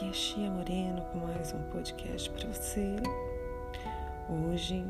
aqui 0.00 0.08
é 0.08 0.12
Chia 0.14 0.50
Moreno 0.50 1.02
com 1.12 1.18
mais 1.18 1.52
um 1.52 1.62
podcast 1.64 2.30
para 2.30 2.48
você. 2.48 2.96
Hoje 4.30 4.82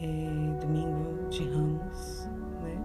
é 0.00 0.60
domingo 0.60 1.28
de 1.30 1.42
Ramos, 1.48 2.26
né? 2.62 2.84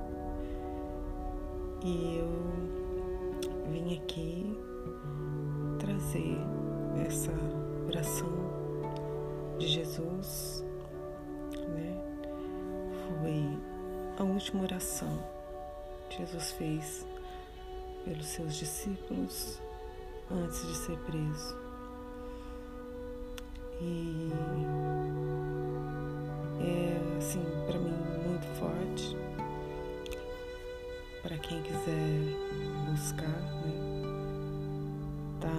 E 1.84 2.18
eu 2.18 3.72
vim 3.72 3.96
aqui 3.96 4.58
trazer 5.78 6.36
essa 7.06 7.32
oração 7.88 8.34
de 9.60 9.68
Jesus, 9.68 10.66
né? 11.76 11.96
Foi 13.22 13.60
a 14.18 14.24
última 14.24 14.64
oração 14.64 15.20
que 16.10 16.18
Jesus 16.18 16.52
fez 16.54 17.06
pelos 18.04 18.26
seus 18.26 18.56
discípulos 18.56 19.62
antes 20.32 20.68
de 20.68 20.76
ser 20.76 20.98
preso. 21.00 21.56
E 23.82 24.30
é 26.62 27.18
assim, 27.18 27.44
para 27.68 27.78
mim 27.80 27.94
muito 28.28 28.48
forte. 28.58 29.18
Para 31.22 31.38
quem 31.38 31.62
quiser 31.64 32.22
buscar, 32.90 33.28
né? 33.28 33.74
Tá 35.42 35.50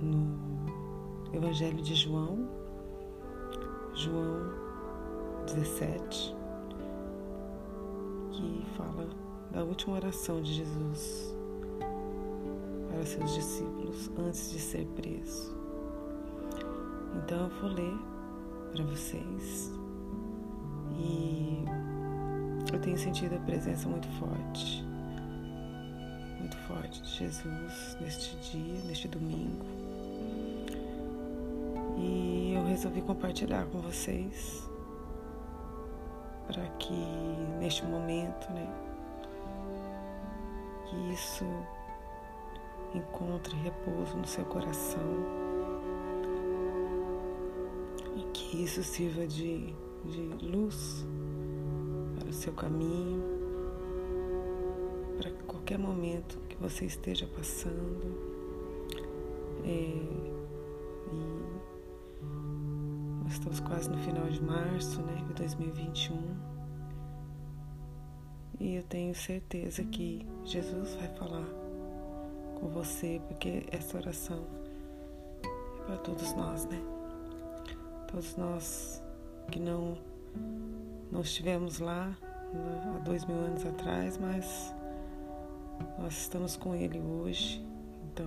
no 0.00 1.34
Evangelho 1.34 1.82
de 1.82 1.94
João, 1.94 2.48
João 3.94 4.52
17, 5.46 6.36
que 8.32 8.66
fala 8.76 9.08
da 9.50 9.64
última 9.64 9.96
oração 9.96 10.40
de 10.40 10.54
Jesus 10.54 11.35
seus 13.08 13.34
discípulos 13.34 14.10
antes 14.18 14.50
de 14.50 14.58
ser 14.58 14.86
preso. 14.96 15.54
Então 17.16 17.44
eu 17.44 17.60
vou 17.60 17.70
ler 17.70 17.96
para 18.72 18.84
vocês 18.84 19.72
e 20.98 21.64
eu 22.72 22.80
tenho 22.80 22.98
sentido 22.98 23.36
a 23.36 23.38
presença 23.38 23.88
muito 23.88 24.08
forte, 24.18 24.84
muito 26.38 26.56
forte 26.68 27.00
de 27.02 27.08
Jesus 27.08 27.96
neste 28.00 28.36
dia, 28.50 28.80
neste 28.84 29.08
domingo. 29.08 29.64
E 31.98 32.52
eu 32.54 32.64
resolvi 32.66 33.00
compartilhar 33.02 33.64
com 33.66 33.80
vocês 33.80 34.68
para 36.46 36.66
que 36.78 36.92
neste 37.58 37.84
momento, 37.84 38.50
né, 38.52 38.68
que 40.88 41.12
isso 41.12 41.44
encontre 42.94 43.56
repouso 43.56 44.16
no 44.16 44.26
seu 44.26 44.44
coração 44.44 45.46
e 48.16 48.22
que 48.32 48.62
isso 48.62 48.82
sirva 48.82 49.26
de, 49.26 49.74
de 50.04 50.22
luz 50.42 51.06
para 52.18 52.28
o 52.28 52.32
seu 52.32 52.52
caminho, 52.54 53.22
para 55.18 55.30
qualquer 55.46 55.78
momento 55.78 56.38
que 56.48 56.56
você 56.56 56.86
esteja 56.86 57.26
passando. 57.26 58.36
É, 59.64 60.26
e 61.12 61.46
nós 63.22 63.32
estamos 63.32 63.60
quase 63.60 63.90
no 63.90 63.98
final 63.98 64.26
de 64.28 64.42
março 64.42 65.02
né, 65.02 65.22
de 65.28 65.34
2021. 65.34 66.56
E 68.58 68.76
eu 68.76 68.82
tenho 68.84 69.14
certeza 69.14 69.84
que 69.84 70.26
Jesus 70.44 70.94
vai 70.94 71.08
falar 71.08 71.65
com 72.60 72.68
você, 72.68 73.20
porque 73.28 73.66
essa 73.70 73.96
oração 73.96 74.44
é 75.42 75.86
para 75.86 75.96
todos 75.98 76.34
nós, 76.34 76.66
né? 76.66 76.80
Todos 78.08 78.36
nós 78.36 79.02
que 79.50 79.60
não, 79.60 79.96
não 81.10 81.20
estivemos 81.20 81.78
lá 81.78 82.06
né, 82.52 82.94
há 82.96 82.98
dois 83.00 83.24
mil 83.24 83.36
anos 83.36 83.64
atrás, 83.64 84.18
mas 84.18 84.74
nós 85.98 86.14
estamos 86.14 86.56
com 86.56 86.74
Ele 86.74 87.00
hoje, 87.00 87.64
então 88.04 88.26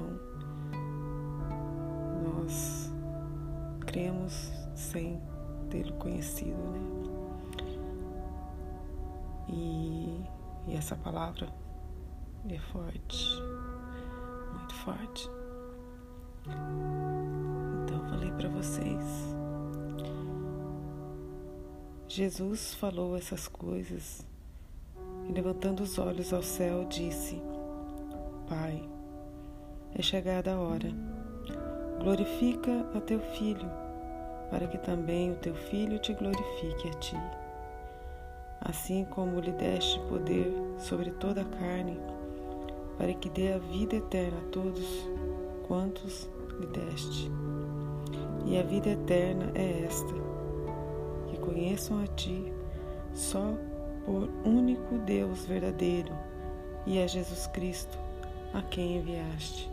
nós 2.23 2.91
cremos 3.85 4.51
sem 4.75 5.19
tê-lo 5.69 5.93
conhecido, 5.93 6.57
né? 6.57 6.99
E, 9.51 10.23
e 10.67 10.75
essa 10.75 10.95
palavra 10.95 11.49
é 12.47 12.59
forte 12.59 13.41
forte. 14.73 15.29
Então 17.83 18.07
falei 18.09 18.31
para 18.31 18.49
vocês. 18.49 19.03
Jesus 22.07 22.73
falou 22.73 23.15
essas 23.15 23.47
coisas 23.47 24.27
e 25.27 25.31
levantando 25.31 25.83
os 25.83 25.99
olhos 25.99 26.33
ao 26.33 26.41
céu 26.41 26.85
disse: 26.85 27.41
Pai, 28.47 28.81
é 29.93 30.01
chegada 30.01 30.53
a 30.53 30.59
hora. 30.59 30.89
Glorifica 31.99 32.85
a 32.95 33.01
teu 33.01 33.19
filho, 33.19 33.69
para 34.49 34.67
que 34.67 34.77
também 34.79 35.31
o 35.31 35.35
teu 35.35 35.53
filho 35.53 35.99
te 35.99 36.13
glorifique 36.13 36.87
a 36.87 36.93
ti. 36.93 37.17
Assim 38.61 39.05
como 39.05 39.39
lhe 39.39 39.51
deste 39.51 39.99
poder 40.01 40.51
sobre 40.77 41.11
toda 41.11 41.41
a 41.41 41.45
carne, 41.45 41.99
para 42.99 43.13
que 43.13 43.29
dê 43.29 43.53
a 43.53 43.57
vida 43.57 43.95
eterna 43.95 44.37
a 44.37 44.51
todos 44.51 45.07
quantos 45.65 46.29
lhe 46.59 46.67
deste. 46.67 47.31
E 48.45 48.59
a 48.59 48.63
vida 48.63 48.89
eterna 48.89 49.49
é 49.55 49.85
esta: 49.85 50.13
que 51.27 51.37
conheçam 51.37 52.03
a 52.03 52.07
Ti 52.07 52.51
só 53.13 53.55
por 54.05 54.29
único 54.45 54.97
Deus 55.05 55.45
verdadeiro 55.45 56.13
e 56.85 57.01
a 57.01 57.07
Jesus 57.07 57.47
Cristo, 57.47 57.97
a 58.53 58.61
quem 58.61 58.97
enviaste. 58.97 59.71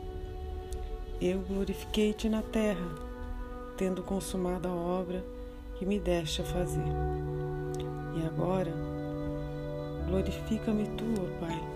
Eu 1.20 1.40
glorifiquei-te 1.40 2.28
na 2.28 2.42
terra, 2.42 2.88
tendo 3.76 4.02
consumado 4.02 4.68
a 4.68 4.72
obra 4.72 5.24
que 5.74 5.84
me 5.84 5.98
deste 5.98 6.42
a 6.42 6.44
fazer. 6.44 6.84
E 8.14 8.26
agora, 8.26 8.72
glorifica-me 10.06 10.86
tu, 10.90 11.04
ó 11.18 11.40
Pai 11.40 11.75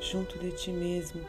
junto 0.00 0.38
de 0.38 0.50
ti 0.52 0.72
mesmo, 0.72 1.20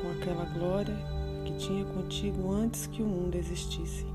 com 0.00 0.10
aquela 0.12 0.44
glória 0.44 0.96
que 1.44 1.52
tinha 1.56 1.84
contigo 1.84 2.52
antes 2.52 2.86
que 2.86 3.02
o 3.02 3.06
mundo 3.06 3.34
existisse. 3.34 4.06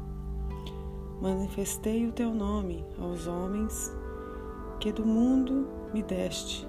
Manifestei 1.21 2.07
o 2.07 2.11
teu 2.11 2.33
nome 2.33 2.85
aos 2.97 3.27
homens 3.27 3.93
que 4.79 4.91
do 4.91 5.05
mundo 5.05 5.67
me 5.93 6.01
deste, 6.01 6.65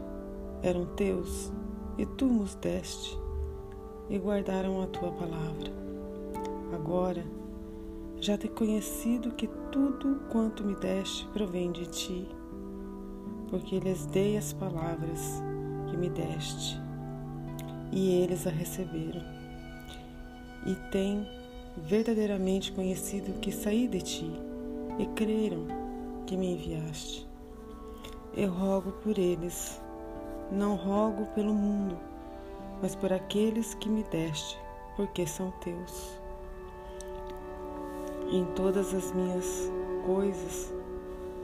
eram 0.63 0.85
teus, 0.97 1.53
e 1.97 2.05
tu 2.05 2.27
nos 2.27 2.57
deste, 2.57 3.17
e 4.09 4.19
guardaram 4.19 4.83
a 4.83 4.87
tua 4.89 5.13
palavra. 5.13 5.73
Agora, 6.75 7.25
já 8.21 8.37
te 8.37 8.49
conhecido 8.49 9.31
que 9.33 9.47
tudo 9.71 10.21
quanto 10.31 10.65
me 10.65 10.75
deste 10.75 11.27
provém 11.29 11.71
de 11.71 11.87
ti, 11.87 12.29
porque 13.49 13.79
lhes 13.79 14.07
dei 14.07 14.37
as 14.37 14.53
palavras 14.53 15.41
me 16.01 16.09
deste, 16.09 16.81
e 17.93 18.23
eles 18.23 18.47
a 18.47 18.51
receberam. 18.51 19.23
E 20.67 20.75
têm 20.91 21.29
verdadeiramente 21.77 22.73
conhecido 22.73 23.39
que 23.41 23.53
saí 23.53 23.87
de 23.87 24.01
ti, 24.01 24.33
e 24.99 25.07
creram 25.15 25.67
que 26.27 26.37
me 26.37 26.55
enviaste. 26.55 27.29
Eu 28.35 28.51
rogo 28.51 28.93
por 29.03 29.19
eles, 29.19 29.81
não 30.51 30.75
rogo 30.75 31.27
pelo 31.35 31.53
mundo, 31.53 31.99
mas 32.81 32.95
por 32.95 33.13
aqueles 33.13 33.75
que 33.75 33.89
me 33.89 34.03
deste, 34.05 34.59
porque 34.97 35.27
são 35.27 35.51
teus. 35.61 36.19
Em 38.33 38.45
todas 38.55 38.95
as 38.95 39.13
minhas 39.13 39.71
coisas 40.07 40.73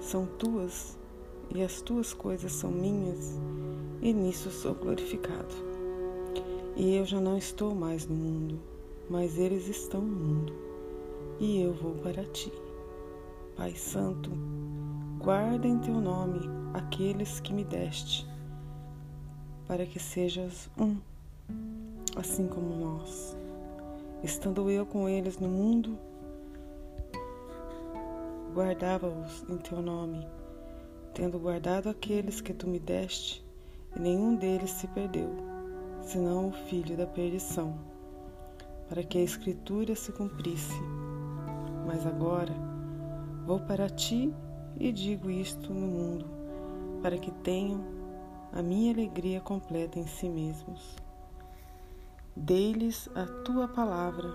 são 0.01 0.25
tuas, 0.39 0.97
e 1.55 1.63
as 1.63 1.83
tuas 1.83 2.15
coisas 2.15 2.53
são 2.53 2.71
minhas, 2.71 3.39
e 4.01 4.13
nisso 4.13 4.51
sou 4.51 4.75
glorificado. 4.75 5.55
E 6.77 6.97
eu 6.97 7.05
já 7.07 7.21
não 7.21 7.39
estou 7.39 7.75
mais 7.75 8.07
no 8.07 8.15
mundo, 8.15 8.61
mas 9.09 9.39
eles 9.39 9.67
estão 9.67 10.03
no 10.03 10.15
mundo, 10.15 10.53
e 11.41 11.63
eu 11.63 11.73
vou 11.73 11.95
para 11.95 12.25
ti. 12.25 12.53
Pai 13.57 13.75
Santo, 13.75 14.31
guarda 15.19 15.67
em 15.67 15.79
teu 15.79 15.95
nome 15.95 16.41
aqueles 16.75 17.41
que 17.41 17.55
me 17.55 17.65
deste, 17.65 18.29
para 19.67 19.87
que 19.87 19.99
sejas 19.99 20.69
um, 20.79 20.99
assim 22.17 22.47
como 22.47 22.77
nós. 22.77 23.35
Estando 24.23 24.69
eu 24.69 24.85
com 24.85 25.09
eles 25.09 25.39
no 25.39 25.49
mundo, 25.49 25.99
guardava-os 28.53 29.45
em 29.49 29.57
teu 29.57 29.81
nome, 29.81 30.27
tendo 31.15 31.39
guardado 31.39 31.89
aqueles 31.89 32.41
que 32.41 32.53
tu 32.53 32.67
me 32.67 32.79
deste, 32.79 33.46
e 33.97 33.99
nenhum 33.99 34.37
deles 34.37 34.71
se 34.71 34.87
perdeu, 34.89 35.35
senão 36.03 36.49
o 36.49 36.53
filho 36.53 36.97
da 36.97 37.07
perdição, 37.07 37.75
para 38.89 39.03
que 39.03 39.17
a 39.17 39.23
Escritura 39.23 39.95
se 39.95 40.13
cumprisse. 40.13 40.79
Mas 41.87 42.07
agora 42.07 42.53
vou 43.47 43.59
para 43.61 43.89
ti 43.89 44.33
e 44.79 44.93
digo 44.93 45.31
isto 45.31 45.73
no 45.73 45.87
mundo, 45.87 46.27
para 47.03 47.17
que 47.17 47.31
tenham 47.31 47.81
a 48.53 48.63
minha 48.63 48.93
alegria 48.93 49.41
completa 49.41 49.99
em 49.99 50.07
si 50.07 50.29
mesmos. 50.29 50.97
Dei-lhes 52.37 53.09
a 53.15 53.25
tua 53.45 53.67
palavra 53.67 54.29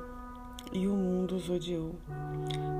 e 0.74 0.88
o 0.88 0.96
mundo 0.96 1.36
os 1.36 1.50
odiou, 1.50 1.96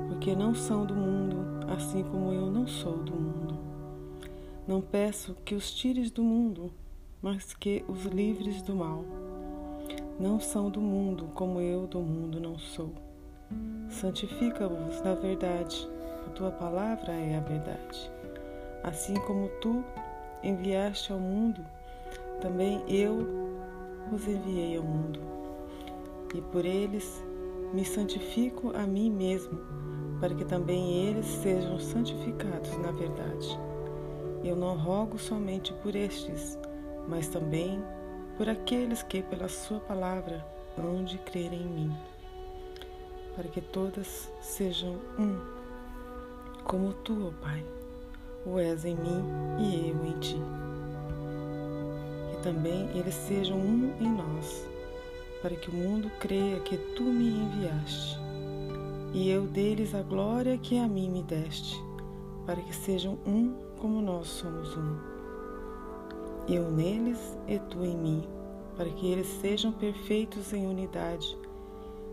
porque 0.08 0.36
não 0.36 0.56
são 0.56 0.84
do 0.86 0.96
mundo, 0.96 1.38
assim 1.68 2.04
como 2.04 2.34
eu 2.34 2.50
não 2.50 2.66
sou 2.66 2.98
do 2.98 3.14
mundo. 3.14 3.71
Não 4.68 4.80
peço 4.80 5.36
que 5.44 5.56
os 5.56 5.74
tires 5.74 6.12
do 6.12 6.24
mundo, 6.24 6.72
mas 7.20 7.54
que 7.54 7.84
os 7.88 8.06
livres 8.06 8.62
do 8.62 8.76
mal. 8.76 9.04
Não 10.20 10.40
são 10.40 10.70
do 10.70 10.80
mundo, 10.80 11.30
como 11.34 11.60
eu 11.60 11.88
do 11.88 12.00
mundo 12.00 12.40
não 12.40 12.60
sou. 12.60 12.94
Santifica-os 13.90 15.02
na 15.02 15.16
verdade, 15.16 15.90
a 16.28 16.30
tua 16.30 16.52
palavra 16.52 17.12
é 17.12 17.38
a 17.38 17.40
verdade. 17.40 18.12
Assim 18.84 19.16
como 19.16 19.50
tu 19.62 19.84
enviaste 20.44 21.12
ao 21.12 21.20
mundo, 21.20 21.66
também 22.40 22.84
eu 22.88 23.28
os 24.14 24.28
enviei 24.28 24.78
ao 24.78 24.84
mundo. 24.84 25.20
E 26.36 26.42
por 26.42 26.66
eles 26.66 27.24
me 27.74 27.84
santifico 27.84 28.72
a 28.78 28.86
mim 28.86 29.10
mesmo, 29.10 29.60
para 30.20 30.36
que 30.36 30.46
também 30.46 31.08
eles 31.08 31.26
sejam 31.26 31.80
santificados 31.80 32.78
na 32.78 32.92
verdade. 32.92 33.71
Eu 34.44 34.56
não 34.56 34.76
rogo 34.76 35.20
somente 35.20 35.72
por 35.84 35.96
estes, 35.96 36.58
mas 37.08 37.28
também 37.28 37.82
por 38.38 38.50
aqueles 38.50 39.04
que, 39.04 39.22
pela 39.22 39.48
Sua 39.48 39.80
palavra, 39.80 40.44
hão 40.78 41.04
de 41.04 41.18
crer 41.20 41.54
em 41.54 41.66
mim, 41.66 41.96
para 43.36 43.48
que 43.48 43.62
todas 43.62 44.32
sejam 44.42 44.96
um, 45.20 45.38
como 46.64 46.94
tu, 46.94 47.28
ó 47.28 47.42
Pai, 47.44 47.64
o 48.46 48.58
és 48.58 48.84
em 48.84 48.96
mim 48.96 49.24
e 49.60 49.90
eu 49.90 50.06
em 50.06 50.20
ti. 50.20 50.42
E 52.34 52.42
também 52.42 52.90
eles 52.96 53.14
sejam 53.14 53.58
um 53.58 53.94
em 54.00 54.10
nós, 54.10 54.68
para 55.42 55.56
que 55.56 55.70
o 55.70 55.74
mundo 55.74 56.10
creia 56.20 56.60
que 56.62 56.78
tu 56.78 57.04
me 57.04 57.30
enviaste, 57.30 58.18
e 59.14 59.30
eu 59.30 59.44
deles 59.44 59.94
a 59.94 60.02
glória 60.02 60.58
que 60.58 60.80
a 60.80 60.88
mim 60.88 61.10
me 61.10 61.22
deste, 61.22 61.76
para 62.46 62.62
que 62.62 62.76
sejam 62.76 63.20
um 63.26 63.71
como 63.82 64.00
nós 64.00 64.28
somos 64.28 64.78
um 64.78 65.12
eu 66.48 66.70
neles 66.72 67.38
e 67.48 67.58
tu 67.60 67.84
em 67.84 67.98
mim, 67.98 68.24
para 68.76 68.90
que 68.90 69.08
eles 69.08 69.28
sejam 69.42 69.72
perfeitos 69.72 70.54
em 70.54 70.68
unidade, 70.68 71.38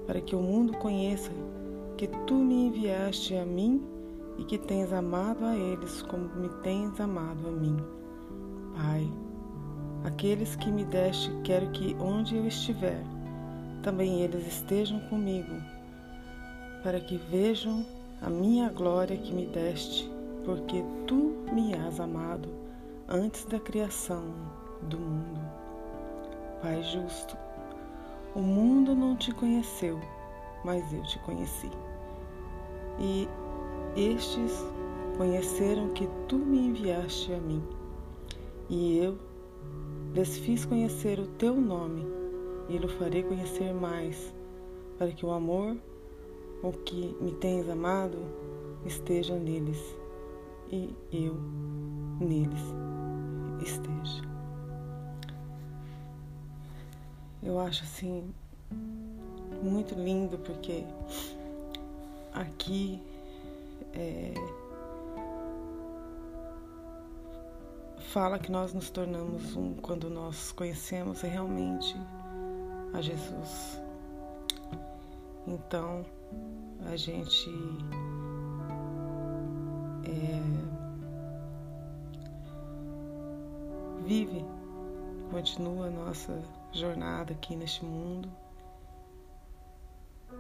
para 0.07 0.21
que 0.21 0.35
o 0.35 0.41
mundo 0.41 0.77
conheça 0.79 1.31
que 1.97 2.07
tu 2.27 2.35
me 2.35 2.67
enviaste 2.67 3.35
a 3.37 3.45
mim 3.45 3.83
e 4.39 4.45
que 4.45 4.57
tens 4.57 4.93
amado 4.93 5.45
a 5.45 5.57
eles 5.57 6.03
como 6.03 6.29
me 6.37 6.49
tens 6.63 7.01
amado 7.01 7.49
a 7.49 7.51
mim. 7.51 7.77
Pai, 8.77 9.11
aqueles 10.05 10.57
que 10.57 10.71
me 10.71 10.85
deste, 10.85 11.31
quero 11.43 11.71
que 11.71 11.97
onde 12.01 12.37
eu 12.37 12.47
estiver, 12.47 13.03
também 13.83 14.23
eles 14.23 14.47
estejam 14.47 15.01
comigo, 15.09 15.55
para 16.83 17.01
que 17.01 17.17
vejam 17.17 17.85
a 18.23 18.31
minha 18.31 18.69
glória 18.69 19.17
que 19.17 19.33
me 19.33 19.47
deste, 19.47 20.09
porque 20.49 20.83
tu 21.07 21.35
me 21.53 21.75
has 21.75 22.01
amado 22.01 22.49
antes 23.07 23.45
da 23.45 23.61
criação 23.61 24.33
do 24.81 24.97
mundo. 24.97 25.39
Pai 26.63 26.83
justo, 26.85 27.37
o 28.35 28.41
mundo 28.41 28.95
não 28.95 29.15
te 29.15 29.31
conheceu, 29.31 30.01
mas 30.65 30.91
eu 30.91 31.03
te 31.03 31.19
conheci. 31.19 31.71
E 32.99 33.29
estes 33.95 34.65
conheceram 35.19 35.91
que 35.91 36.09
tu 36.29 36.39
me 36.39 36.69
enviaste 36.69 37.31
a 37.35 37.39
mim. 37.39 37.63
E 38.71 38.97
eu 38.97 39.19
lhes 40.15 40.39
fiz 40.39 40.65
conhecer 40.65 41.21
o 41.21 41.27
teu 41.27 41.61
nome 41.61 42.07
e 42.71 42.79
lhe 42.79 42.89
farei 42.89 43.23
conhecer 43.23 43.75
mais, 43.75 44.33
para 44.97 45.13
que 45.13 45.27
o 45.27 45.31
amor 45.31 45.77
com 46.63 46.73
que 46.73 47.15
me 47.21 47.33
tens 47.33 47.69
amado 47.69 48.17
esteja 48.87 49.39
neles 49.39 49.98
e 50.71 50.95
eu 51.13 51.35
neles 52.21 52.63
esteja. 53.61 54.23
Eu 57.43 57.59
acho 57.61 57.85
assim 57.85 58.35
muito 59.63 59.95
lindo 59.95 60.39
porque 60.39 60.85
aqui 62.33 63.01
é, 63.95 64.35
fala 68.13 68.39
que 68.39 68.51
nós 68.51 68.73
nos 68.73 68.91
tornamos 68.91 69.57
um 69.57 69.75
quando 69.75 70.11
nós 70.11 70.53
conhecemos 70.53 71.21
realmente 71.23 71.97
a 72.93 73.01
Jesus. 73.01 73.81
Então 75.47 76.05
a 76.87 76.97
gente 76.97 77.51
vive, 84.09 84.43
continua 85.31 85.89
a 85.89 85.91
nossa 85.91 86.43
jornada 86.73 87.35
aqui 87.35 87.55
neste 87.55 87.85
mundo, 87.85 88.27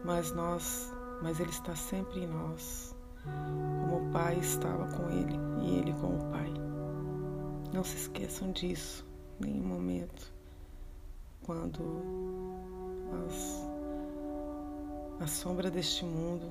mas 0.03 0.33
nós, 0.33 0.91
mas 1.23 1.39
Ele 1.39 1.51
está 1.51 1.77
sempre 1.77 2.21
em 2.21 2.27
nós, 2.27 2.97
como 3.23 4.09
o 4.09 4.11
Pai 4.11 4.39
estava 4.39 4.87
com 4.97 5.11
Ele 5.11 5.39
e 5.61 5.79
Ele 5.81 5.93
com 5.93 6.17
o 6.17 6.31
Pai. 6.31 6.51
Não 7.71 7.85
se 7.85 7.97
esqueçam 7.97 8.53
disso, 8.53 9.07
nenhum 9.39 9.67
momento, 9.67 10.33
quando 11.45 11.83
as, 13.27 13.69
a 15.21 15.27
sombra 15.27 15.71
deste 15.71 16.07
mundo 16.07 16.51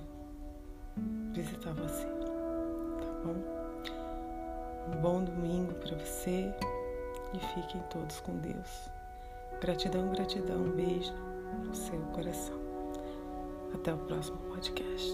visitar 1.34 1.74
você, 1.74 2.06
tá 2.06 3.22
bom? 3.26 3.58
Um 4.94 5.02
bom 5.02 5.24
domingo 5.24 5.74
para 5.74 5.98
você 5.98 6.54
e 7.34 7.40
fiquem 7.40 7.82
todos 7.90 8.20
com 8.20 8.36
Deus. 8.38 8.90
Gratidão, 9.62 10.10
gratidão, 10.12 10.58
um 10.58 10.72
beijo 10.72 11.14
no 11.66 11.74
seu 11.74 12.00
coração. 12.14 12.58
Até 13.74 13.94
o 13.94 13.98
próximo 13.98 14.38
podcast. 14.50 15.14